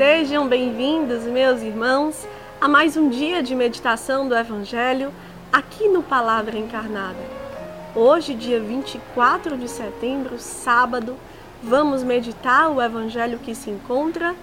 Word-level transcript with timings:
Sejam 0.00 0.48
bem-vindos, 0.48 1.24
meus 1.24 1.60
irmãos, 1.60 2.26
a 2.58 2.66
mais 2.66 2.96
um 2.96 3.10
dia 3.10 3.42
de 3.42 3.54
meditação 3.54 4.26
do 4.26 4.34
Evangelho 4.34 5.12
aqui 5.52 5.88
no 5.88 6.02
Palavra 6.02 6.56
Encarnada. 6.56 7.18
Hoje, 7.94 8.32
dia 8.32 8.58
24 8.58 9.58
de 9.58 9.68
setembro, 9.68 10.38
sábado, 10.38 11.18
vamos 11.62 12.02
meditar 12.02 12.70
o 12.70 12.80
Evangelho 12.80 13.40
que 13.40 13.54
se 13.54 13.68
encontra 13.68 14.34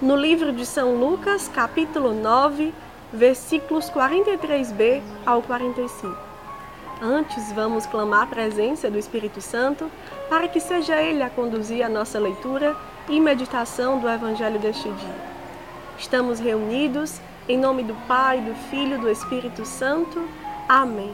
no 0.00 0.16
livro 0.16 0.50
de 0.50 0.64
São 0.64 0.94
Lucas, 0.94 1.46
capítulo 1.46 2.14
9, 2.14 2.72
versículos 3.12 3.90
43b 3.90 5.02
ao 5.26 5.42
45. 5.42 6.16
Antes, 7.02 7.52
vamos 7.52 7.84
clamar 7.84 8.22
a 8.22 8.26
presença 8.26 8.90
do 8.90 8.98
Espírito 8.98 9.42
Santo 9.42 9.90
para 10.30 10.48
que 10.48 10.58
seja 10.58 11.02
Ele 11.02 11.22
a 11.22 11.28
conduzir 11.28 11.84
a 11.84 11.88
nossa 11.90 12.18
leitura 12.18 12.74
e 13.08 13.20
meditação 13.20 13.98
do 13.98 14.08
Evangelho 14.08 14.58
deste 14.58 14.90
dia. 14.90 15.32
Estamos 15.98 16.38
reunidos 16.38 17.20
em 17.48 17.58
nome 17.58 17.82
do 17.82 17.94
Pai, 18.06 18.40
do 18.40 18.54
Filho 18.70 19.00
do 19.00 19.10
Espírito 19.10 19.64
Santo. 19.64 20.28
Amém. 20.68 21.12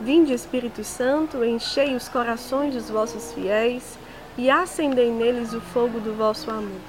Vinde, 0.00 0.32
Espírito 0.32 0.84
Santo, 0.84 1.44
enchei 1.44 1.94
os 1.94 2.08
corações 2.08 2.74
dos 2.74 2.90
vossos 2.90 3.32
fiéis 3.32 3.98
e 4.36 4.50
acendei 4.50 5.10
neles 5.10 5.54
o 5.54 5.60
fogo 5.60 6.00
do 6.00 6.14
vosso 6.14 6.50
amor. 6.50 6.80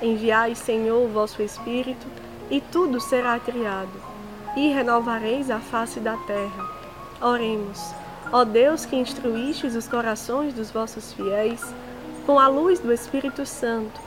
Enviai, 0.00 0.54
Senhor, 0.54 1.04
o 1.04 1.12
vosso 1.12 1.42
Espírito, 1.42 2.06
e 2.50 2.60
tudo 2.60 3.00
será 3.00 3.38
criado, 3.38 3.92
e 4.56 4.68
renovareis 4.68 5.50
a 5.50 5.58
face 5.58 6.00
da 6.00 6.16
terra. 6.18 6.64
Oremos. 7.20 7.92
Ó 8.32 8.44
Deus 8.44 8.86
que 8.86 8.96
instruístes 8.96 9.74
os 9.74 9.88
corações 9.88 10.54
dos 10.54 10.70
vossos 10.70 11.12
fiéis, 11.12 11.60
com 12.28 12.38
a 12.38 12.46
luz 12.46 12.78
do 12.78 12.92
Espírito 12.92 13.46
Santo, 13.46 13.98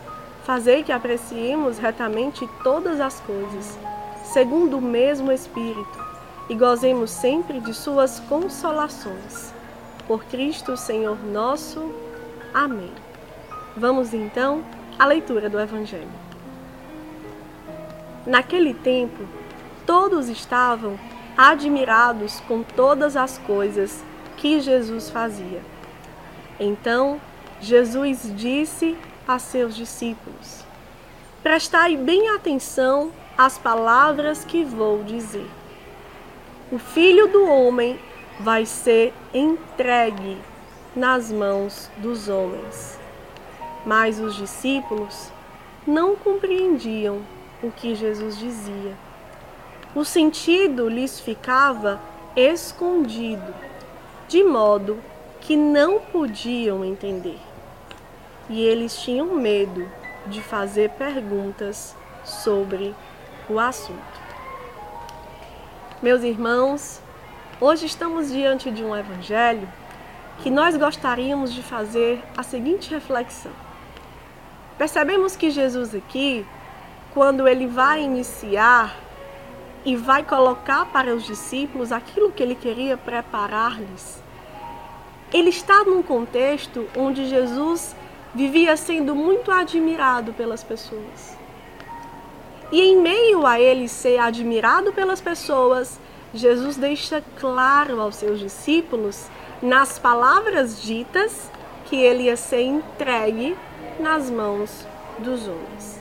fazei 0.44 0.83
que 0.83 0.91
apreciemos 0.91 1.80
retamente 1.80 2.47
todas 2.64 3.02
as 3.02 3.19
coisas, 3.19 3.80
segundo 4.23 4.77
o 4.77 4.81
mesmo 4.81 5.31
Espírito, 5.31 6.05
e 6.47 6.53
gozemos 6.53 7.09
sempre 7.09 7.59
de 7.59 7.73
Suas 7.73 8.19
consolações. 8.19 9.52
Por 10.08 10.23
Cristo, 10.25 10.77
Senhor 10.77 11.17
nosso. 11.25 11.92
Amém. 12.53 12.92
Vamos 13.75 14.14
então 14.14 14.64
à 14.99 15.08
leitura 15.08 15.49
do 15.49 15.59
Evangelho. 15.59 16.08
Naquele 18.27 18.75
tempo, 18.75 19.25
todos 19.83 20.30
estavam 20.30 20.95
admirados 21.36 22.39
com 22.42 22.61
todas 22.61 23.17
as 23.17 23.39
coisas 23.39 24.03
que 24.38 24.59
Jesus 24.59 25.09
fazia. 25.09 25.64
Então, 26.59 27.19
Jesus 27.62 28.34
disse 28.36 28.98
a 29.28 29.38
seus 29.38 29.76
discípulos: 29.76 30.66
Prestai 31.44 31.95
bem 31.95 32.30
atenção 32.30 33.12
às 33.38 33.59
palavras 33.59 34.44
que 34.44 34.64
vou 34.64 35.04
dizer. 35.04 35.45
O 36.72 36.80
filho 36.80 37.28
do 37.28 37.45
homem 37.45 38.00
vai 38.39 38.66
ser 38.66 39.14
entregue 39.32 40.39
nas 40.95 41.32
mãos 41.32 41.88
dos 41.98 42.28
homens. 42.28 43.00
Mas 43.86 44.20
os 44.20 44.36
discípulos 44.36 45.32
não 45.86 46.16
compreendiam 46.16 47.22
o 47.62 47.70
que 47.70 47.94
Jesus 47.94 48.39
dizia. 48.39 48.98
O 49.94 50.04
sentido 50.04 50.89
lhes 50.89 51.20
ficava 51.20 52.02
escondido, 52.36 53.54
de 54.28 54.44
modo 54.44 54.98
que 55.42 55.56
não 55.56 56.00
podiam 56.00 56.84
entender 56.84 57.51
e 58.52 58.60
eles 58.60 58.98
tinham 58.98 59.28
medo 59.36 59.90
de 60.28 60.42
fazer 60.42 60.90
perguntas 60.92 61.95
sobre 62.26 62.94
o 63.50 63.58
assunto. 63.58 64.22
Meus 66.02 66.22
irmãos, 66.22 67.02
hoje 67.61 67.86
estamos 67.86 68.30
diante 68.30 68.70
de 68.70 68.84
um 68.84 68.95
evangelho 68.95 69.67
que 70.44 70.52
nós 70.52 70.76
gostaríamos 70.76 71.54
de 71.54 71.64
fazer 71.64 72.22
a 72.36 72.44
seguinte 72.44 72.92
reflexão. 72.92 73.54
Percebemos 74.78 75.36
que 75.38 75.50
Jesus 75.50 75.95
aqui, 75.95 76.45
quando 77.14 77.48
ele 77.48 77.67
vai 77.67 78.04
iniciar 78.04 78.98
e 79.86 79.95
vai 79.95 80.23
colocar 80.23 80.86
para 80.88 81.16
os 81.16 81.23
discípulos 81.23 81.92
aquilo 81.94 82.32
que 82.34 82.44
ele 82.44 82.56
queria 82.56 82.98
preparar-lhes, 82.98 84.22
ele 85.32 85.50
está 85.50 85.86
num 85.86 86.04
contexto 86.04 86.86
onde 86.98 87.30
Jesus 87.30 87.95
vivia 88.33 88.77
sendo 88.77 89.15
muito 89.15 89.52
admirado 89.52 90.33
pelas 90.33 90.64
pessoas. 90.64 91.37
E 92.71 92.81
em 92.81 92.97
meio 92.97 93.45
a 93.45 93.59
ele 93.59 93.87
ser 93.87 94.17
admirado 94.17 94.93
pelas 94.93 95.19
pessoas, 95.19 95.99
Jesus 96.33 96.77
deixa 96.77 97.21
claro 97.39 97.99
aos 97.99 98.15
seus 98.15 98.39
discípulos, 98.39 99.27
nas 99.61 99.99
palavras 99.99 100.81
ditas, 100.81 101.52
que 101.86 101.97
ele 101.97 102.23
ia 102.23 102.37
ser 102.37 102.61
entregue 102.61 103.58
nas 103.99 104.30
mãos 104.30 104.87
dos 105.19 105.48
homens. 105.48 105.99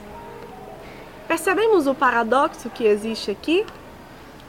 Percebemos 1.27 1.85
o 1.87 1.93
paradoxo 1.93 2.69
que 2.69 2.85
existe 2.85 3.29
aqui? 3.29 3.65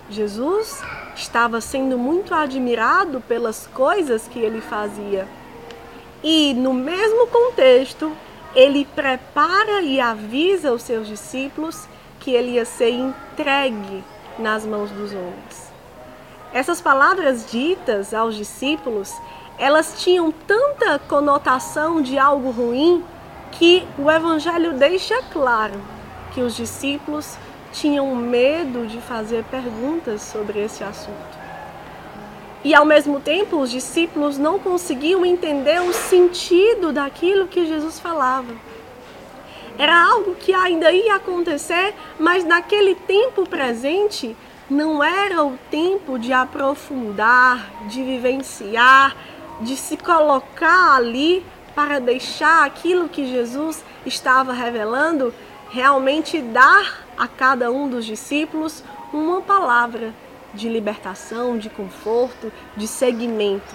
Jesus 0.09 0.83
estava 1.17 1.61
sendo 1.61 1.99
muito 1.99 2.35
admirado 2.35 3.21
pelas 3.21 3.67
coisas 3.67 4.29
que 4.29 4.39
ele 4.39 4.61
fazia 4.61 5.27
e 6.23 6.55
no 6.55 6.73
mesmo 6.73 7.27
contexto, 7.27 8.17
ele 8.55 8.85
prepara 8.85 9.83
e 9.83 10.01
avisa 10.01 10.73
os 10.73 10.83
seus 10.83 11.09
discípulos 11.09 11.89
que 12.21 12.31
ele 12.31 12.53
ia 12.53 12.65
ser 12.65 12.91
entregue 12.91 14.05
nas 14.39 14.65
mãos 14.65 14.91
dos 14.91 15.13
homens. 15.13 15.73
Essas 16.53 16.81
palavras 16.81 17.51
ditas 17.51 18.13
aos 18.13 18.37
discípulos, 18.37 19.13
elas 19.59 20.03
tinham 20.03 20.31
tanta 20.31 20.99
conotação 20.99 22.03
de 22.03 22.19
algo 22.19 22.51
ruim 22.51 23.03
que 23.53 23.87
o 23.99 24.11
evangelho 24.11 24.75
deixa 24.75 25.23
claro 25.33 25.81
que 26.33 26.41
os 26.41 26.55
discípulos 26.55 27.37
tinham 27.73 28.15
medo 28.15 28.87
de 28.87 29.01
fazer 29.01 29.45
perguntas 29.45 30.23
sobre 30.23 30.63
esse 30.63 30.85
assunto. 30.85 31.42
E 32.65 32.75
ao 32.75 32.85
mesmo 32.85 33.19
tempo, 33.19 33.59
os 33.59 33.71
discípulos 33.71 34.39
não 34.39 34.59
conseguiam 34.59 35.27
entender 35.27 35.81
o 35.81 35.93
sentido 35.93 36.93
daquilo 36.93 37.49
que 37.49 37.67
Jesus 37.67 37.99
falava. 37.99 38.55
Era 39.77 40.01
algo 40.01 40.35
que 40.37 40.55
ainda 40.55 40.93
ia 40.93 41.17
acontecer, 41.17 41.95
mas 42.19 42.45
naquele 42.45 42.95
tempo 42.95 43.49
presente 43.49 44.37
não 44.71 45.03
era 45.03 45.43
o 45.43 45.59
tempo 45.71 46.19
de 46.19 46.33
aprofundar, 46.33 47.69
de 47.89 48.03
vivenciar, 48.03 49.17
de 49.61 49.77
se 49.77 49.97
colocar 49.97 50.95
ali 50.95 51.45
para 51.75 51.99
deixar 51.99 52.65
aquilo 52.65 53.09
que 53.09 53.27
Jesus 53.27 53.85
estava 54.07 54.53
revelando 54.53 55.35
realmente 55.71 56.41
dar 56.41 57.03
a 57.17 57.27
cada 57.27 57.73
um 57.73 57.89
dos 57.89 58.05
discípulos 58.05 58.85
uma 59.13 59.41
palavra 59.41 60.15
de 60.55 60.69
libertação, 60.69 61.59
de 61.59 61.71
conforto, 61.71 62.53
de 62.77 62.87
seguimento. 62.87 63.75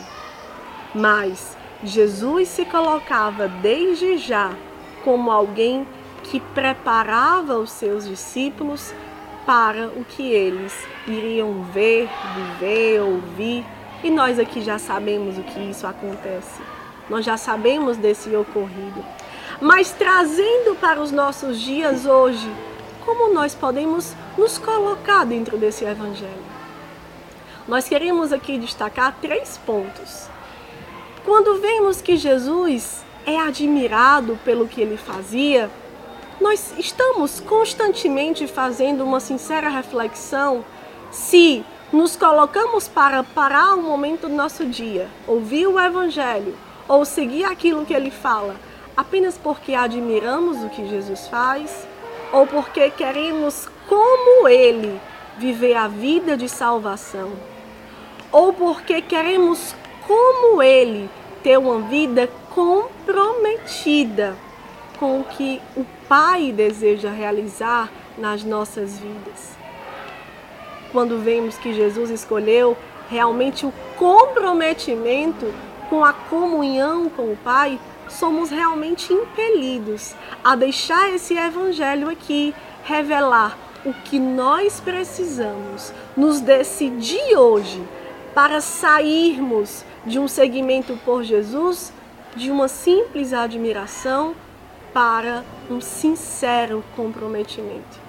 Mas 0.93 1.55
Jesus 1.83 2.47
se 2.49 2.65
colocava 2.65 3.47
desde 3.47 4.17
já 4.17 4.51
como 5.03 5.31
alguém 5.31 5.87
que 6.23 6.39
preparava 6.39 7.57
os 7.57 7.71
seus 7.71 8.07
discípulos 8.07 8.93
para 9.45 9.87
o 9.87 10.03
que 10.03 10.23
eles 10.23 10.73
iriam 11.07 11.63
ver, 11.63 12.09
viver, 12.35 13.01
ouvir. 13.01 13.65
E 14.03 14.09
nós 14.09 14.37
aqui 14.37 14.61
já 14.61 14.77
sabemos 14.77 15.37
o 15.37 15.43
que 15.43 15.59
isso 15.59 15.87
acontece. 15.87 16.61
Nós 17.09 17.23
já 17.23 17.37
sabemos 17.37 17.95
desse 17.95 18.35
ocorrido. 18.35 19.03
Mas 19.61 19.91
trazendo 19.91 20.75
para 20.75 20.99
os 21.01 21.11
nossos 21.11 21.59
dias 21.59 22.05
hoje, 22.05 22.51
como 23.05 23.33
nós 23.33 23.55
podemos 23.55 24.13
nos 24.37 24.57
colocar 24.57 25.25
dentro 25.25 25.57
desse 25.57 25.85
evangelho? 25.85 26.56
Nós 27.67 27.89
queremos 27.89 28.31
aqui 28.31 28.57
destacar 28.57 29.17
três 29.21 29.57
pontos. 29.57 30.29
Quando 31.25 31.59
vemos 31.59 32.01
que 32.01 32.15
Jesus 32.15 33.03
é 33.25 33.37
admirado 33.37 34.39
pelo 34.45 34.67
que 34.67 34.79
ele 34.79 34.95
fazia, 34.95 35.69
nós 36.39 36.73
estamos 36.77 37.41
constantemente 37.41 38.47
fazendo 38.47 39.03
uma 39.03 39.19
sincera 39.19 39.67
reflexão 39.67 40.63
se 41.11 41.65
nos 41.91 42.15
colocamos 42.15 42.87
para 42.87 43.21
parar 43.23 43.75
um 43.75 43.81
momento 43.81 44.29
do 44.29 44.35
nosso 44.35 44.65
dia, 44.65 45.09
ouvir 45.27 45.67
o 45.67 45.79
Evangelho 45.79 46.55
ou 46.87 47.03
seguir 47.03 47.43
aquilo 47.43 47.85
que 47.85 47.93
ele 47.93 48.11
fala, 48.11 48.55
apenas 48.95 49.37
porque 49.37 49.73
admiramos 49.73 50.63
o 50.63 50.69
que 50.69 50.87
Jesus 50.87 51.27
faz 51.27 51.85
ou 52.31 52.47
porque 52.47 52.89
queremos, 52.91 53.67
como 53.87 54.47
ele, 54.47 54.99
viver 55.37 55.75
a 55.75 55.87
vida 55.89 56.37
de 56.37 56.47
salvação 56.47 57.56
ou 58.31 58.53
porque 58.53 59.01
queremos, 59.01 59.75
como 60.05 60.61
Ele, 60.61 61.09
ter 61.43 61.57
uma 61.57 61.79
vida 61.81 62.29
comprometida 62.53 64.35
com 64.99 65.19
o 65.19 65.23
que 65.23 65.61
o 65.75 65.85
Pai 66.07 66.51
deseja 66.51 67.09
realizar 67.09 67.91
nas 68.17 68.43
nossas 68.43 68.97
vidas. 68.97 69.57
Quando 70.91 71.19
vemos 71.19 71.57
que 71.57 71.73
Jesus 71.73 72.09
escolheu 72.09 72.77
realmente 73.09 73.65
o 73.65 73.73
comprometimento 73.97 75.53
com 75.89 76.03
a 76.03 76.13
comunhão 76.13 77.09
com 77.09 77.31
o 77.31 77.37
Pai, 77.43 77.79
somos 78.09 78.49
realmente 78.49 79.11
impelidos 79.11 80.15
a 80.43 80.55
deixar 80.55 81.13
esse 81.13 81.37
evangelho 81.37 82.09
aqui 82.09 82.55
revelar 82.83 83.57
o 83.85 83.93
que 83.93 84.19
nós 84.19 84.79
precisamos 84.79 85.93
nos 86.15 86.39
decidir 86.39 87.37
hoje 87.37 87.81
para 88.37 88.61
sairmos 88.61 89.83
de 90.05 90.19
um 90.19 90.27
segmento 90.27 90.95
por 91.03 91.23
Jesus, 91.23 91.91
de 92.35 92.51
uma 92.51 92.67
simples 92.67 93.33
admiração 93.33 94.35
para 94.93 95.43
um 95.71 95.81
sincero 95.81 96.83
comprometimento. 96.95 97.99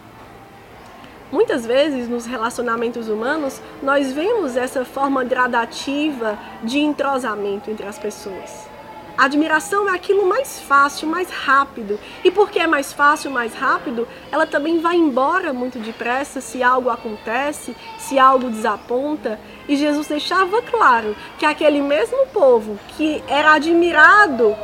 Muitas 1.32 1.64
vezes 1.64 2.10
nos 2.10 2.26
relacionamentos 2.26 3.08
humanos 3.08 3.58
nós 3.82 4.12
vemos 4.12 4.54
essa 4.54 4.84
forma 4.84 5.25
gradativa 5.25 6.38
de 6.62 6.78
entrosamento 6.78 7.70
entre 7.70 7.86
as 7.86 7.98
pessoas. 7.98 8.69
A 9.18 9.24
admiração 9.24 9.88
é 9.88 9.94
aquilo 9.96 10.24
mais 10.24 10.60
fácil, 10.60 11.08
mais 11.08 11.28
rápido. 11.28 11.98
E 12.22 12.30
porque 12.30 12.60
é 12.60 12.68
mais 12.68 12.92
fácil, 12.92 13.32
mais 13.32 13.52
rápido, 13.52 14.06
ela 14.30 14.46
também 14.46 14.78
vai 14.78 14.94
embora 14.94 15.52
muito 15.52 15.80
depressa 15.80 16.40
se 16.40 16.62
algo 16.62 16.88
acontece, 16.88 17.74
se 17.98 18.16
algo 18.16 18.48
desaponta. 18.48 19.40
E 19.68 19.74
Jesus 19.74 20.06
deixava 20.06 20.62
claro 20.62 21.16
que 21.36 21.44
aquele 21.44 21.82
mesmo 21.82 22.28
povo 22.28 22.78
que 22.96 23.20
era 23.26 23.54
admirado, 23.54 24.54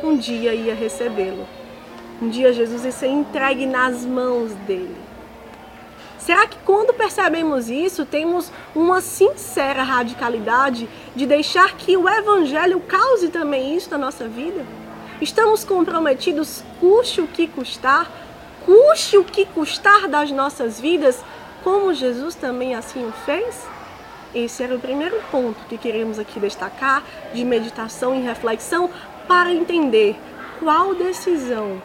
um 0.00 0.16
dia 0.16 0.54
ia 0.54 0.76
recebê-lo. 0.76 1.44
Um 2.22 2.28
dia 2.28 2.52
Jesus 2.52 2.84
ia 2.84 2.92
ser 2.92 3.08
entregue 3.08 3.66
nas 3.66 4.04
mãos 4.04 4.52
dele. 4.64 5.03
Será 6.24 6.46
que 6.46 6.56
quando 6.64 6.94
percebemos 6.94 7.68
isso, 7.68 8.06
temos 8.06 8.50
uma 8.74 9.02
sincera 9.02 9.82
radicalidade 9.82 10.88
de 11.14 11.26
deixar 11.26 11.76
que 11.76 11.98
o 11.98 12.08
Evangelho 12.08 12.80
cause 12.80 13.28
também 13.28 13.76
isso 13.76 13.90
na 13.90 13.98
nossa 13.98 14.26
vida? 14.26 14.64
Estamos 15.20 15.64
comprometidos, 15.64 16.64
custe 16.80 17.20
o 17.20 17.26
que 17.26 17.46
custar, 17.46 18.10
custe 18.64 19.18
o 19.18 19.24
que 19.24 19.44
custar 19.44 20.08
das 20.08 20.30
nossas 20.30 20.80
vidas, 20.80 21.22
como 21.62 21.92
Jesus 21.92 22.34
também 22.34 22.74
assim 22.74 23.06
o 23.06 23.12
fez? 23.26 23.62
Esse 24.34 24.62
era 24.62 24.74
o 24.74 24.80
primeiro 24.80 25.20
ponto 25.30 25.58
que 25.68 25.76
queremos 25.76 26.18
aqui 26.18 26.40
destacar 26.40 27.02
de 27.34 27.44
meditação 27.44 28.14
e 28.18 28.22
reflexão 28.22 28.88
para 29.28 29.52
entender 29.52 30.16
qual 30.58 30.94
decisão 30.94 31.82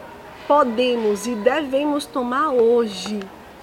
podemos 0.48 1.26
e 1.26 1.34
devemos 1.34 2.06
tomar 2.06 2.48
hoje 2.48 3.20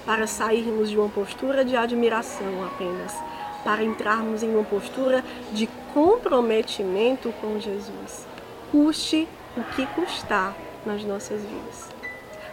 para 0.07 0.25
sairmos 0.25 0.89
de 0.89 0.97
uma 0.97 1.09
postura 1.09 1.65
de 1.65 1.75
admiração 1.75 2.63
apenas, 2.65 3.13
para 3.61 3.83
entrarmos 3.83 4.41
em 4.41 4.55
uma 4.55 4.63
postura 4.63 5.21
de 5.51 5.67
comprometimento 5.93 7.33
com 7.41 7.59
Jesus. 7.59 8.25
Custe 8.71 9.27
o 9.57 9.63
que 9.75 9.85
custar 9.87 10.55
nas 10.85 11.03
nossas 11.03 11.41
vidas. 11.41 11.89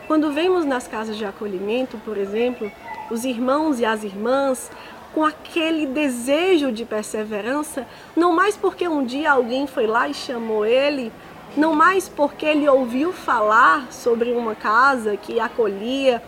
Quando 0.09 0.33
vemos 0.33 0.65
nas 0.65 0.89
casas 0.89 1.17
de 1.17 1.25
acolhimento, 1.25 1.97
por 1.99 2.19
exemplo, 2.19 2.71
os 3.09 3.25
irmãos 3.25 3.79
e 3.79 3.85
as 3.85 4.03
irmãs 4.03 4.69
com 5.15 5.25
aquele 5.25 5.87
desejo 5.87 6.73
de 6.73 6.85
perseverança, 6.85 7.87
não 8.17 8.33
mais 8.33 8.57
porque 8.57 8.89
um 8.89 9.05
dia 9.05 9.31
alguém 9.31 9.69
foi 9.69 9.87
lá 9.87 10.09
e 10.09 10.15
chamou 10.15 10.67
ele, 10.67 11.13
não 11.57 11.73
mais 11.73 12.09
porque 12.09 12.45
ele 12.45 12.69
ouviu 12.69 13.13
falar 13.13 13.93
sobre 13.93 14.33
uma 14.33 14.57
casa 14.57 15.17
que 15.17 15.39
acolhia 15.39 16.21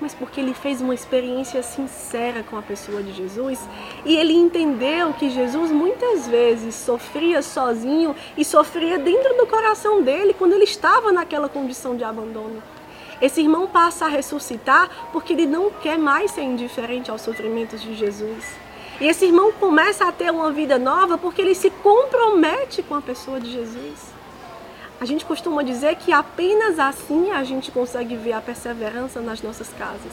mas 0.00 0.14
porque 0.14 0.40
ele 0.40 0.54
fez 0.54 0.80
uma 0.80 0.94
experiência 0.94 1.62
sincera 1.62 2.42
com 2.42 2.56
a 2.56 2.62
pessoa 2.62 3.02
de 3.02 3.12
Jesus 3.12 3.58
e 4.04 4.16
ele 4.16 4.32
entendeu 4.32 5.12
que 5.12 5.28
Jesus 5.28 5.70
muitas 5.70 6.26
vezes 6.26 6.74
sofria 6.74 7.42
sozinho 7.42 8.14
e 8.36 8.44
sofria 8.44 8.98
dentro 8.98 9.36
do 9.36 9.46
coração 9.46 10.02
dele 10.02 10.34
quando 10.34 10.54
ele 10.54 10.64
estava 10.64 11.12
naquela 11.12 11.48
condição 11.48 11.96
de 11.96 12.04
abandono. 12.04 12.62
Esse 13.20 13.42
irmão 13.42 13.66
passa 13.66 14.06
a 14.06 14.08
ressuscitar 14.08 15.10
porque 15.12 15.34
ele 15.34 15.46
não 15.46 15.70
quer 15.70 15.98
mais 15.98 16.30
ser 16.30 16.42
indiferente 16.42 17.10
aos 17.10 17.20
sofrimentos 17.20 17.82
de 17.82 17.94
Jesus. 17.94 18.44
E 18.98 19.06
esse 19.06 19.26
irmão 19.26 19.52
começa 19.52 20.06
a 20.06 20.12
ter 20.12 20.30
uma 20.30 20.50
vida 20.50 20.78
nova 20.78 21.18
porque 21.18 21.42
ele 21.42 21.54
se 21.54 21.70
compromete 21.70 22.82
com 22.82 22.94
a 22.94 23.02
pessoa 23.02 23.38
de 23.38 23.50
Jesus. 23.50 24.19
A 25.00 25.06
gente 25.06 25.24
costuma 25.24 25.62
dizer 25.62 25.96
que 25.96 26.12
apenas 26.12 26.78
assim 26.78 27.30
a 27.30 27.42
gente 27.42 27.70
consegue 27.70 28.16
ver 28.16 28.34
a 28.34 28.40
perseverança 28.42 29.18
nas 29.18 29.40
nossas 29.40 29.70
casas. 29.70 30.12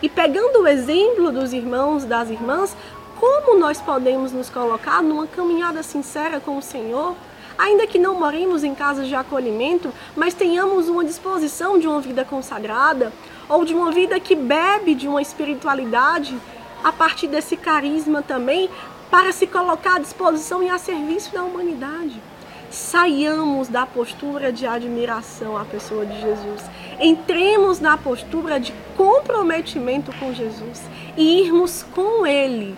E 0.00 0.08
pegando 0.08 0.60
o 0.60 0.68
exemplo 0.68 1.32
dos 1.32 1.52
irmãos, 1.52 2.04
das 2.04 2.30
irmãs, 2.30 2.76
como 3.18 3.58
nós 3.58 3.80
podemos 3.80 4.30
nos 4.30 4.48
colocar 4.48 5.02
numa 5.02 5.26
caminhada 5.26 5.82
sincera 5.82 6.38
com 6.38 6.56
o 6.56 6.62
Senhor, 6.62 7.16
ainda 7.58 7.88
que 7.88 7.98
não 7.98 8.14
moremos 8.14 8.62
em 8.62 8.72
casas 8.72 9.08
de 9.08 9.16
acolhimento, 9.16 9.92
mas 10.14 10.32
tenhamos 10.32 10.88
uma 10.88 11.04
disposição 11.04 11.76
de 11.76 11.88
uma 11.88 12.00
vida 12.00 12.24
consagrada 12.24 13.12
ou 13.48 13.64
de 13.64 13.74
uma 13.74 13.90
vida 13.90 14.20
que 14.20 14.36
bebe 14.36 14.94
de 14.94 15.08
uma 15.08 15.20
espiritualidade 15.20 16.38
a 16.84 16.92
partir 16.92 17.26
desse 17.26 17.56
carisma 17.56 18.22
também 18.22 18.70
para 19.10 19.32
se 19.32 19.48
colocar 19.48 19.96
à 19.96 19.98
disposição 19.98 20.62
e 20.62 20.70
a 20.70 20.78
serviço 20.78 21.32
da 21.32 21.42
humanidade 21.42 22.22
saiamos 22.70 23.68
da 23.68 23.86
postura 23.86 24.52
de 24.52 24.66
admiração 24.66 25.56
à 25.56 25.64
pessoa 25.64 26.04
de 26.04 26.20
Jesus. 26.20 26.62
Entremos 27.00 27.80
na 27.80 27.96
postura 27.96 28.58
de 28.58 28.72
comprometimento 28.96 30.12
com 30.18 30.32
Jesus 30.32 30.82
e 31.16 31.40
irmos 31.42 31.84
com 31.94 32.26
Ele 32.26 32.76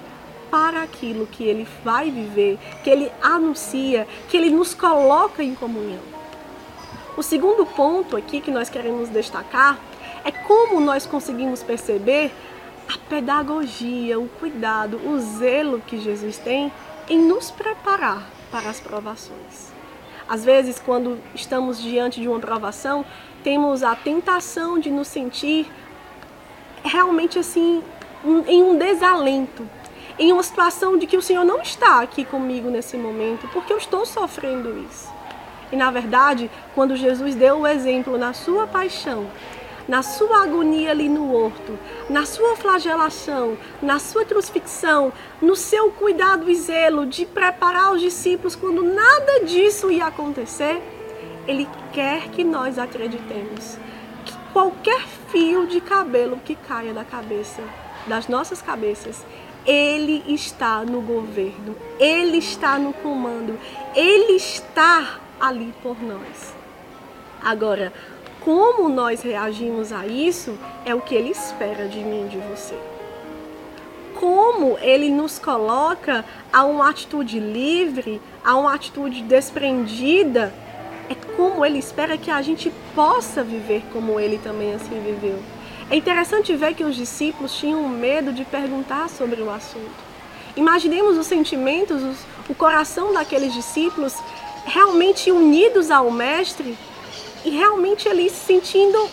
para 0.50 0.82
aquilo 0.82 1.26
que 1.26 1.44
Ele 1.44 1.66
vai 1.84 2.10
viver, 2.10 2.58
que 2.82 2.90
Ele 2.90 3.10
anuncia, 3.22 4.06
que 4.28 4.36
Ele 4.36 4.50
nos 4.50 4.74
coloca 4.74 5.42
em 5.42 5.54
comunhão. 5.54 6.02
O 7.16 7.22
segundo 7.22 7.66
ponto 7.66 8.16
aqui 8.16 8.40
que 8.40 8.50
nós 8.50 8.68
queremos 8.68 9.08
destacar 9.08 9.78
é 10.24 10.30
como 10.30 10.80
nós 10.80 11.06
conseguimos 11.06 11.62
perceber 11.62 12.30
a 12.88 12.98
pedagogia, 13.08 14.18
o 14.18 14.28
cuidado, 14.28 15.00
o 15.06 15.18
zelo 15.18 15.80
que 15.86 16.00
Jesus 16.00 16.38
tem 16.38 16.72
em 17.08 17.18
nos 17.18 17.50
preparar 17.50 18.28
para 18.50 18.68
as 18.68 18.80
provações. 18.80 19.79
Às 20.30 20.44
vezes, 20.44 20.78
quando 20.78 21.18
estamos 21.34 21.82
diante 21.82 22.20
de 22.20 22.28
uma 22.28 22.38
provação, 22.38 23.04
temos 23.42 23.82
a 23.82 23.96
tentação 23.96 24.78
de 24.78 24.88
nos 24.88 25.08
sentir 25.08 25.66
realmente 26.84 27.36
assim 27.36 27.82
em 28.46 28.62
um 28.62 28.78
desalento, 28.78 29.68
em 30.16 30.30
uma 30.30 30.44
situação 30.44 30.96
de 30.96 31.08
que 31.08 31.16
o 31.16 31.22
Senhor 31.22 31.44
não 31.44 31.60
está 31.60 32.00
aqui 32.00 32.24
comigo 32.24 32.70
nesse 32.70 32.96
momento, 32.96 33.48
porque 33.48 33.72
eu 33.72 33.78
estou 33.78 34.06
sofrendo 34.06 34.78
isso. 34.88 35.10
E 35.72 35.74
na 35.74 35.90
verdade, 35.90 36.48
quando 36.76 36.94
Jesus 36.94 37.34
deu 37.34 37.62
o 37.62 37.66
exemplo 37.66 38.16
na 38.16 38.32
sua 38.32 38.68
paixão, 38.68 39.26
na 39.90 40.04
sua 40.04 40.44
agonia 40.44 40.92
ali 40.92 41.08
no 41.08 41.34
horto, 41.34 41.76
na 42.08 42.24
sua 42.24 42.54
flagelação, 42.54 43.58
na 43.82 43.98
sua 43.98 44.24
crucifixão, 44.24 45.12
no 45.42 45.56
seu 45.56 45.90
cuidado 45.90 46.48
e 46.48 46.54
zelo 46.54 47.04
de 47.04 47.26
preparar 47.26 47.92
os 47.92 48.00
discípulos 48.00 48.54
quando 48.54 48.84
nada 48.84 49.44
disso 49.44 49.90
ia 49.90 50.06
acontecer, 50.06 50.80
ele 51.44 51.68
quer 51.92 52.28
que 52.28 52.44
nós 52.44 52.78
acreditemos 52.78 53.76
que 54.24 54.32
qualquer 54.52 55.00
fio 55.28 55.66
de 55.66 55.80
cabelo 55.80 56.36
que 56.36 56.54
caia 56.54 56.94
da 56.94 57.04
cabeça, 57.04 57.60
das 58.06 58.28
nossas 58.28 58.62
cabeças, 58.62 59.26
ele 59.66 60.22
está 60.32 60.84
no 60.84 61.00
governo, 61.00 61.74
ele 61.98 62.36
está 62.36 62.78
no 62.78 62.92
comando, 62.92 63.58
ele 63.96 64.34
está 64.34 65.18
ali 65.40 65.74
por 65.82 66.00
nós. 66.00 66.54
Agora, 67.42 67.92
como 68.40 68.88
nós 68.88 69.22
reagimos 69.22 69.92
a 69.92 70.06
isso 70.06 70.58
é 70.84 70.94
o 70.94 71.00
que 71.00 71.14
ele 71.14 71.30
espera 71.30 71.86
de 71.86 71.98
mim 71.98 72.26
de 72.28 72.38
você. 72.38 72.74
Como 74.14 74.78
ele 74.80 75.10
nos 75.10 75.38
coloca 75.38 76.24
a 76.52 76.64
uma 76.64 76.90
atitude 76.90 77.38
livre, 77.38 78.20
a 78.44 78.56
uma 78.56 78.74
atitude 78.74 79.22
desprendida, 79.22 80.52
é 81.08 81.14
como 81.36 81.64
ele 81.64 81.78
espera 81.78 82.16
que 82.16 82.30
a 82.30 82.40
gente 82.42 82.72
possa 82.94 83.42
viver 83.42 83.82
como 83.92 84.18
ele 84.18 84.38
também 84.38 84.74
assim 84.74 85.00
viveu. 85.00 85.38
É 85.90 85.96
interessante 85.96 86.54
ver 86.54 86.74
que 86.74 86.84
os 86.84 86.94
discípulos 86.94 87.54
tinham 87.56 87.88
medo 87.88 88.32
de 88.32 88.44
perguntar 88.44 89.08
sobre 89.08 89.40
o 89.42 89.50
assunto. 89.50 90.10
Imaginemos 90.56 91.16
os 91.16 91.26
sentimentos, 91.26 92.02
os, 92.02 92.18
o 92.48 92.54
coração 92.54 93.12
daqueles 93.12 93.52
discípulos 93.52 94.14
realmente 94.66 95.30
unidos 95.30 95.90
ao 95.90 96.10
Mestre 96.10 96.76
e 97.44 97.50
realmente 97.50 98.08
ali 98.08 98.28
se 98.28 98.36
sentindo 98.36 99.08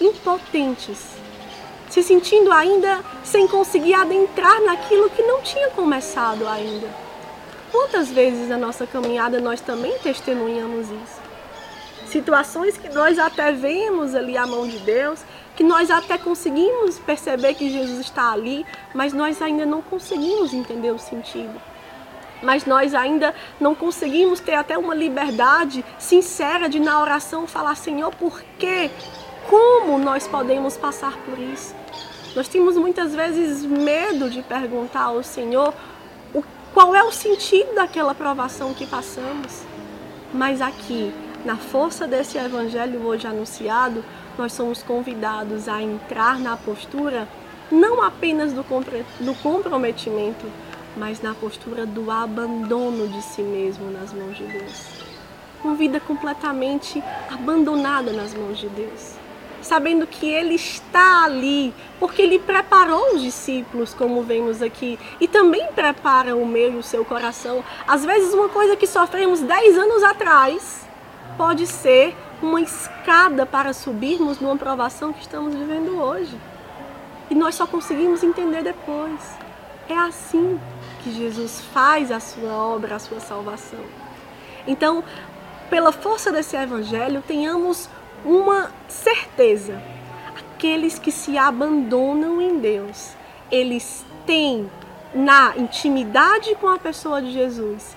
impotentes, 0.00 0.98
se 1.88 2.02
sentindo 2.02 2.52
ainda 2.52 3.00
sem 3.22 3.46
conseguir 3.46 3.94
adentrar 3.94 4.60
naquilo 4.62 5.10
que 5.10 5.22
não 5.22 5.42
tinha 5.42 5.70
começado 5.70 6.46
ainda. 6.46 6.88
Quantas 7.70 8.10
vezes 8.10 8.48
na 8.48 8.58
nossa 8.58 8.86
caminhada 8.86 9.40
nós 9.40 9.60
também 9.60 9.96
testemunhamos 9.98 10.88
isso? 10.90 11.30
situações 12.10 12.76
que 12.76 12.88
nós 12.88 13.18
até 13.18 13.52
vemos 13.52 14.14
ali 14.14 14.36
a 14.36 14.46
mão 14.46 14.66
de 14.66 14.78
Deus, 14.78 15.20
que 15.56 15.62
nós 15.62 15.90
até 15.90 16.18
conseguimos 16.18 16.98
perceber 16.98 17.54
que 17.54 17.70
Jesus 17.70 18.00
está 18.00 18.32
ali, 18.32 18.66
mas 18.92 19.12
nós 19.12 19.40
ainda 19.40 19.64
não 19.64 19.80
conseguimos 19.80 20.52
entender 20.52 20.90
o 20.90 20.98
sentido. 20.98 21.60
Mas 22.42 22.64
nós 22.64 22.94
ainda 22.94 23.34
não 23.60 23.74
conseguimos 23.74 24.40
ter 24.40 24.54
até 24.54 24.78
uma 24.78 24.94
liberdade 24.94 25.84
sincera 25.98 26.68
de 26.68 26.80
na 26.80 27.00
oração 27.00 27.46
falar, 27.46 27.74
Senhor, 27.74 28.14
por 28.14 28.40
quê? 28.58 28.90
Como 29.48 29.98
nós 29.98 30.26
podemos 30.26 30.76
passar 30.76 31.16
por 31.18 31.38
isso? 31.38 31.74
Nós 32.34 32.48
temos 32.48 32.76
muitas 32.76 33.14
vezes 33.14 33.64
medo 33.64 34.30
de 34.30 34.42
perguntar 34.42 35.04
ao 35.04 35.22
Senhor 35.22 35.74
o, 36.32 36.42
qual 36.72 36.94
é 36.94 37.02
o 37.02 37.10
sentido 37.10 37.74
daquela 37.74 38.14
provação 38.14 38.72
que 38.72 38.86
passamos. 38.86 39.64
Mas 40.32 40.60
aqui, 40.60 41.12
na 41.44 41.56
força 41.56 42.06
desse 42.06 42.38
evangelho 42.38 43.04
hoje 43.04 43.26
anunciado, 43.26 44.04
nós 44.38 44.52
somos 44.52 44.82
convidados 44.82 45.68
a 45.68 45.82
entrar 45.82 46.38
na 46.38 46.56
postura 46.56 47.26
não 47.70 48.02
apenas 48.02 48.52
do, 48.52 48.64
do 49.20 49.34
comprometimento, 49.42 50.46
mas 50.96 51.20
na 51.20 51.34
postura 51.34 51.86
do 51.86 52.10
abandono 52.10 53.08
de 53.08 53.22
si 53.22 53.42
mesmo 53.42 53.90
nas 53.90 54.12
mãos 54.12 54.36
de 54.36 54.44
Deus. 54.44 55.04
Uma 55.62 55.74
vida 55.74 56.00
completamente 56.00 57.02
abandonada 57.30 58.12
nas 58.12 58.34
mãos 58.34 58.58
de 58.58 58.68
Deus 58.68 59.20
sabendo 59.62 60.06
que 60.06 60.26
Ele 60.26 60.54
está 60.54 61.24
ali, 61.24 61.74
porque 61.98 62.22
Ele 62.22 62.38
preparou 62.38 63.14
os 63.14 63.22
discípulos, 63.22 63.94
como 63.94 64.22
vemos 64.22 64.62
aqui, 64.62 64.98
e 65.20 65.28
também 65.28 65.68
prepara 65.72 66.34
o 66.34 66.46
meu 66.46 66.74
e 66.74 66.76
o 66.76 66.82
seu 66.82 67.04
coração. 67.04 67.62
Às 67.86 68.04
vezes, 68.04 68.32
uma 68.32 68.48
coisa 68.48 68.76
que 68.76 68.86
sofremos 68.86 69.40
10 69.40 69.78
anos 69.78 70.02
atrás 70.02 70.86
pode 71.36 71.66
ser 71.66 72.16
uma 72.42 72.60
escada 72.60 73.44
para 73.44 73.72
subirmos 73.72 74.40
numa 74.40 74.56
provação 74.56 75.12
que 75.12 75.20
estamos 75.20 75.54
vivendo 75.54 76.00
hoje. 76.00 76.36
E 77.28 77.34
nós 77.34 77.54
só 77.54 77.66
conseguimos 77.66 78.22
entender 78.22 78.62
depois. 78.62 79.20
É 79.88 79.94
assim 79.94 80.58
que 81.02 81.12
Jesus 81.12 81.60
faz 81.72 82.10
a 82.10 82.20
sua 82.20 82.52
obra, 82.52 82.96
a 82.96 82.98
sua 82.98 83.20
salvação. 83.20 83.84
Então, 84.66 85.02
pela 85.68 85.92
força 85.92 86.32
desse 86.32 86.56
evangelho, 86.56 87.22
tenhamos 87.26 87.88
uma 88.24 88.70
certeza: 88.88 89.80
aqueles 90.36 90.98
que 90.98 91.12
se 91.12 91.38
abandonam 91.38 92.40
em 92.40 92.58
Deus, 92.58 93.14
eles 93.50 94.04
têm 94.26 94.70
na 95.14 95.54
intimidade 95.56 96.54
com 96.56 96.68
a 96.68 96.78
pessoa 96.78 97.20
de 97.20 97.32
Jesus 97.32 97.96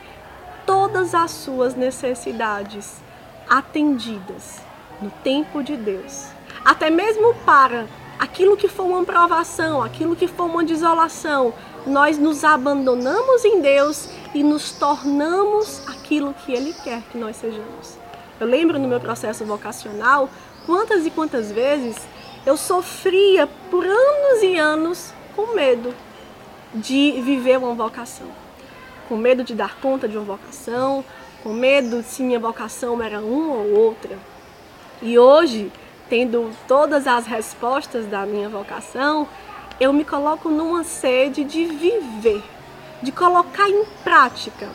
todas 0.66 1.14
as 1.14 1.32
suas 1.32 1.76
necessidades 1.76 3.02
atendidas 3.50 4.62
no 5.02 5.12
tempo 5.24 5.62
de 5.62 5.76
Deus. 5.76 6.28
Até 6.64 6.90
mesmo 6.90 7.34
para 7.46 7.86
aquilo 8.20 8.58
que 8.58 8.67
for 8.67 8.84
uma 8.84 9.03
provação, 9.03 9.82
aquilo 9.82 10.15
que 10.15 10.27
for 10.27 10.46
uma 10.46 10.63
desolação, 10.63 11.53
nós 11.86 12.17
nos 12.17 12.43
abandonamos 12.43 13.43
em 13.46 13.62
Deus 13.62 14.10
e 14.34 14.43
nos 14.43 14.72
tornamos 14.72 15.88
aquilo 15.88 16.34
que 16.34 16.53
Ele 16.53 16.74
quer 16.84 17.01
que 17.12 17.17
nós 17.17 17.36
sejamos. 17.36 17.98
Eu 18.39 18.48
lembro 18.48 18.79
no 18.79 18.88
meu 18.88 19.00
processo 19.00 19.46
vocacional 19.46 20.29
quantas 20.65 21.05
e 21.05 21.12
quantas 21.12 21.51
vezes 21.51 21.96
eu 22.46 22.58
sofria 22.58 23.48
por 23.70 23.86
anos 23.86 24.43
e 24.43 24.58
anos 24.58 25.13
com 25.36 25.53
medo 25.53 25.93
de 26.74 27.22
viver 27.22 27.58
uma 27.58 27.74
vocação. 27.74 28.27
Com 29.08 29.15
medo 29.15 29.43
de 29.43 29.53
dar 29.53 29.75
conta 29.79 30.08
de 30.08 30.17
uma 30.17 30.25
vocação, 30.25 31.03
com 31.43 31.53
medo 31.53 32.01
se 32.03 32.24
minha 32.24 32.39
vocação 32.39 33.01
era 33.01 33.20
uma 33.20 33.55
ou 33.55 33.74
outra. 33.74 34.17
E 35.01 35.20
hoje, 35.20 35.72
tendo 36.10 36.52
todas 36.68 37.08
as 37.08 37.26
respostas 37.26 38.06
da 38.06 38.26
minha 38.26 38.50
vocação, 38.50 39.28
eu 39.80 39.92
me 39.92 40.06
coloco 40.06 40.50
numa 40.50 40.84
sede 40.84 41.44
de 41.44 41.66
viver, 41.66 42.44
de 43.02 43.12
colocar 43.12 43.70
em 43.70 43.86
prática 44.04 44.70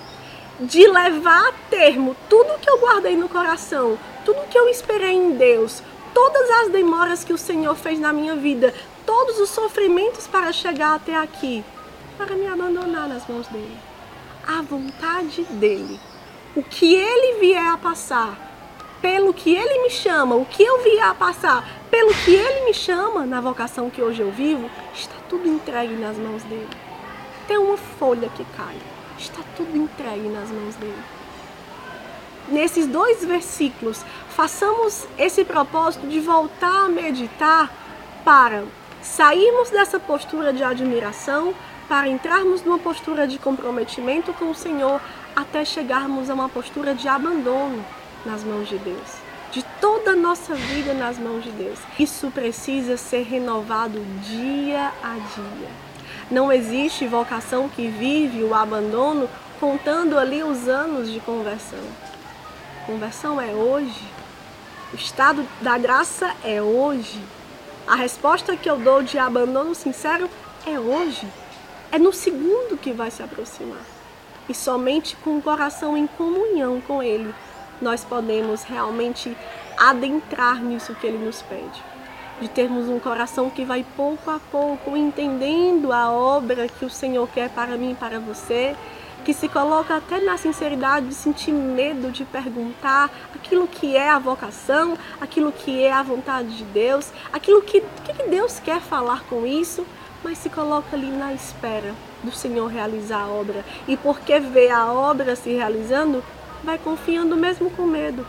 de 0.61 0.89
levar 0.89 1.49
a 1.49 1.53
termo 1.71 2.17
tudo 2.29 2.59
que 2.59 2.69
eu 2.69 2.79
guardei 2.79 3.17
no 3.17 3.29
coração, 3.29 3.97
tudo 4.25 4.49
que 4.49 4.59
eu 4.59 4.69
esperei 4.69 5.13
em 5.13 5.33
Deus, 5.37 5.83
todas 6.13 6.51
as 6.63 6.71
demoras 6.71 7.23
que 7.23 7.33
o 7.33 7.39
Senhor 7.39 7.75
fez 7.77 7.99
na 8.01 8.13
minha 8.13 8.35
vida, 8.35 8.75
todos 9.07 9.39
os 9.39 9.51
sofrimentos 9.51 10.27
para 10.27 10.53
chegar 10.53 10.97
até 10.97 11.17
aqui, 11.17 11.65
para 12.17 12.35
me 12.35 12.47
abandonar 12.47 13.09
nas 13.09 13.27
mãos 13.29 13.47
dele. 13.47 13.77
A 14.47 14.63
vontade 14.63 15.45
dele. 15.45 16.01
O 16.57 16.63
que 16.63 16.95
ele 16.95 17.39
vier 17.39 17.69
a 17.69 17.77
passar, 17.77 18.37
pelo 19.01 19.33
que 19.33 19.55
ele 19.55 19.83
me 19.83 19.91
chama, 19.91 20.35
o 20.35 20.45
que 20.45 20.63
eu 20.63 20.83
vier 20.83 21.05
a 21.05 21.15
passar, 21.15 21.69
pelo 21.91 22.13
que 22.15 22.35
ele 22.35 22.65
me 22.65 22.75
chama 22.75 23.25
na 23.25 23.41
vocação 23.41 23.91
que 23.91 24.03
hoje 24.03 24.23
eu 24.23 24.31
vivo, 24.31 24.71
está 24.95 25.15
tudo 25.29 25.49
entregue 25.49 25.95
nas 25.95 26.17
mãos 26.17 26.43
dele. 26.45 26.69
Tem 27.47 27.57
uma 27.57 27.77
folha 27.77 28.29
que 28.31 28.45
cai 28.57 28.77
está 29.19 29.43
tudo 29.57 29.77
entregue 29.77 30.29
nas 30.29 30.51
mãos 30.51 30.75
dele. 30.77 31.03
Nesses 32.49 32.87
dois 32.87 33.25
versículos, 33.25 34.03
façamos 34.31 35.07
esse 35.19 35.45
propósito 35.45 36.07
de 36.07 36.21
voltar 36.21 36.87
a 36.87 36.89
meditar 36.89 37.71
para 38.25 38.65
sairmos 39.03 39.71
dessa 39.71 40.01
postura 40.01 40.53
de 40.53 40.63
admiração, 40.63 41.55
para 41.89 42.09
entrarmos 42.09 42.63
numa 42.63 42.79
postura 42.79 43.27
de 43.27 43.39
comprometimento 43.39 44.33
com 44.35 44.51
o 44.51 44.55
Senhor, 44.55 45.01
até 45.37 45.65
chegarmos 45.65 46.31
a 46.31 46.35
uma 46.35 46.49
postura 46.49 46.95
de 46.95 47.07
abandono 47.09 47.85
nas 48.25 48.45
mãos 48.45 48.69
de 48.69 48.79
Deus. 48.79 49.17
De 49.51 49.63
toda 49.81 50.13
a 50.13 50.17
nossa 50.17 50.55
vida 50.55 50.93
nas 50.93 51.19
mãos 51.19 51.43
de 51.43 51.51
Deus. 51.51 51.79
Isso 51.99 52.31
precisa 52.31 52.97
ser 52.97 53.23
renovado 53.23 54.01
dia 54.23 54.93
a 55.03 55.15
dia. 55.15 55.69
Não 56.31 56.53
existe 56.53 57.07
vocação 57.07 57.69
que 57.69 57.89
vive 57.89 58.43
o 58.43 58.55
abandono 58.55 59.29
contando 59.59 60.19
ali 60.19 60.43
os 60.43 60.69
anos 60.69 61.11
de 61.11 61.21
conversão. 61.21 61.83
Conversão 62.87 63.41
é 63.41 63.53
hoje. 63.53 64.05
O 64.93 64.97
estado 64.97 65.47
da 65.61 65.79
graça 65.79 66.35
é 66.45 66.61
hoje. 66.61 67.21
A 67.87 67.95
resposta 67.95 68.57
que 68.57 68.69
eu 68.69 68.79
dou 68.79 69.03
de 69.03 69.19
abandono 69.19 69.75
sincero 69.75 70.29
é 70.67 70.79
hoje. 70.79 71.27
É 71.91 71.99
no 71.99 72.13
segundo 72.13 72.77
que 72.77 72.93
vai 72.93 73.11
se 73.11 73.23
aproximar. 73.23 73.81
E 74.49 74.55
somente 74.55 75.17
com 75.17 75.39
o 75.39 75.43
coração 75.43 75.97
em 75.97 76.07
comunhão 76.07 76.81
com 76.81 77.03
Ele 77.03 77.35
nós 77.81 78.05
podemos 78.05 78.63
realmente 78.63 79.37
adentrar 79.77 80.63
nisso 80.63 80.95
que 80.95 81.07
Ele 81.07 81.25
nos 81.25 81.43
pede 81.43 81.83
de 82.41 82.49
termos 82.49 82.89
um 82.89 82.99
coração 82.99 83.51
que 83.51 83.65
vai 83.65 83.85
pouco 83.97 84.31
a 84.31 84.39
pouco 84.51 84.97
entendendo 84.97 85.93
a 85.93 86.11
obra 86.11 86.69
que 86.69 86.85
o 86.85 86.91
Senhor 86.91 87.29
quer 87.29 87.51
para 87.51 87.77
mim 87.77 87.93
e 87.93 87.95
para 87.95 88.21
você, 88.21 88.77
que 89.25 89.35
se 89.35 89.49
coloca 89.49 89.97
até 89.97 90.21
na 90.21 90.39
sinceridade 90.39 91.09
de 91.09 91.15
sentir 91.15 91.53
medo 91.53 92.11
de 92.11 92.25
perguntar 92.25 93.11
aquilo 93.35 93.67
que 93.67 93.97
é 93.97 94.09
a 94.09 94.19
vocação, 94.19 94.97
aquilo 95.21 95.53
que 95.53 95.83
é 95.83 95.93
a 95.93 96.03
vontade 96.03 96.57
de 96.57 96.65
Deus, 96.65 97.11
aquilo 97.33 97.61
que, 97.61 97.81
que 97.81 98.29
Deus 98.29 98.61
quer 98.61 98.81
falar 98.81 99.25
com 99.25 99.45
isso, 99.45 99.85
mas 100.23 100.39
se 100.39 100.49
coloca 100.49 100.97
ali 100.97 101.11
na 101.11 101.33
espera 101.33 101.95
do 102.23 102.33
Senhor 102.33 102.67
realizar 102.69 103.23
a 103.23 103.29
obra. 103.29 103.65
E 103.87 103.97
porque 103.97 104.39
vê 104.41 104.71
a 104.71 104.87
obra 104.93 105.37
se 105.37 105.53
realizando, 105.53 106.23
vai 106.63 106.79
confiando 106.79 107.37
mesmo 107.37 107.71
com 107.71 107.87
medo, 107.87 108.27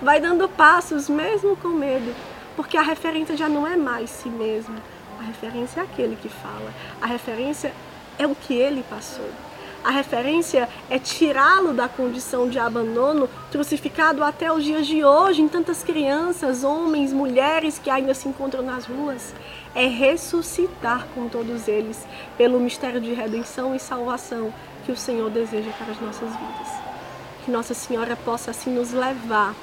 vai 0.00 0.20
dando 0.20 0.48
passos 0.48 1.08
mesmo 1.08 1.56
com 1.56 1.68
medo 1.68 2.14
porque 2.56 2.76
a 2.76 2.82
referência 2.82 3.36
já 3.36 3.48
não 3.48 3.66
é 3.66 3.76
mais 3.76 4.10
si 4.10 4.28
mesmo. 4.28 4.76
A 5.18 5.22
referência 5.22 5.80
é 5.80 5.84
aquele 5.84 6.16
que 6.16 6.28
fala. 6.28 6.72
A 7.00 7.06
referência 7.06 7.72
é 8.18 8.26
o 8.26 8.34
que 8.34 8.54
ele 8.54 8.84
passou. 8.88 9.28
A 9.82 9.90
referência 9.90 10.66
é 10.88 10.98
tirá-lo 10.98 11.74
da 11.74 11.88
condição 11.88 12.48
de 12.48 12.58
abandono, 12.58 13.28
crucificado 13.52 14.24
até 14.24 14.50
os 14.50 14.64
dias 14.64 14.86
de 14.86 15.04
hoje, 15.04 15.42
em 15.42 15.48
tantas 15.48 15.82
crianças, 15.82 16.64
homens, 16.64 17.12
mulheres 17.12 17.78
que 17.78 17.90
ainda 17.90 18.14
se 18.14 18.26
encontram 18.26 18.62
nas 18.62 18.86
ruas. 18.86 19.34
É 19.74 19.86
ressuscitar 19.86 21.06
com 21.14 21.28
todos 21.28 21.68
eles, 21.68 22.06
pelo 22.38 22.60
mistério 22.60 23.00
de 23.00 23.12
redenção 23.12 23.74
e 23.74 23.78
salvação 23.78 24.54
que 24.86 24.92
o 24.92 24.96
Senhor 24.96 25.28
deseja 25.28 25.70
para 25.72 25.92
as 25.92 26.00
nossas 26.00 26.30
vidas. 26.30 26.83
Que 27.44 27.50
Nossa 27.50 27.74
Senhora 27.74 28.16
possa 28.16 28.50
assim 28.50 28.70
nos 28.70 28.92
levar 28.92 29.54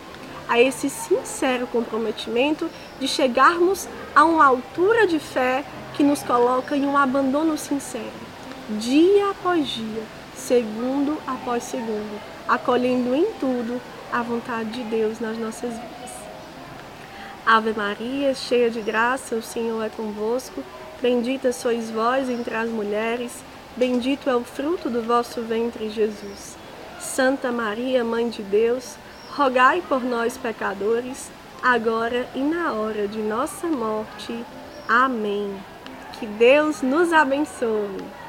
a 0.48 0.60
esse 0.60 0.90
sincero 0.90 1.66
comprometimento 1.68 2.70
de 3.00 3.08
chegarmos 3.08 3.88
a 4.14 4.24
uma 4.26 4.46
altura 4.46 5.08
de 5.08 5.18
fé 5.18 5.64
que 5.94 6.04
nos 6.04 6.22
coloca 6.22 6.76
em 6.76 6.86
um 6.86 6.98
abandono 6.98 7.58
sincero, 7.58 8.12
dia 8.70 9.32
após 9.32 9.68
dia, 9.68 10.04
segundo 10.36 11.18
após 11.26 11.64
segundo, 11.64 12.22
acolhendo 12.48 13.16
em 13.16 13.26
tudo 13.40 13.82
a 14.12 14.22
vontade 14.22 14.72
de 14.72 14.84
Deus 14.84 15.20
nas 15.20 15.38
nossas 15.38 15.72
vidas. 15.72 16.12
Ave 17.46 17.74
Maria, 17.74 18.36
cheia 18.36 18.70
de 18.70 18.82
graça, 18.82 19.36
o 19.36 19.42
Senhor 19.42 19.82
é 19.84 19.90
convosco. 19.90 20.64
Bendita 21.02 21.52
sois 21.52 21.90
vós 21.90 22.30
entre 22.30 22.56
as 22.56 22.70
mulheres, 22.70 23.32
bendito 23.76 24.30
é 24.30 24.36
o 24.36 24.44
fruto 24.44 24.90
do 24.90 25.02
vosso 25.02 25.42
ventre, 25.42 25.90
Jesus. 25.90 26.61
Santa 27.02 27.52
Maria, 27.52 28.04
Mãe 28.04 28.30
de 28.30 28.44
Deus, 28.44 28.96
rogai 29.36 29.82
por 29.82 30.04
nós, 30.04 30.38
pecadores, 30.38 31.32
agora 31.62 32.28
e 32.36 32.40
na 32.40 32.74
hora 32.74 33.08
de 33.08 33.20
nossa 33.20 33.68
morte. 33.68 34.46
Amém. 34.88 35.54
Que 36.20 36.26
Deus 36.26 36.82
nos 36.82 37.12
abençoe. 37.12 38.21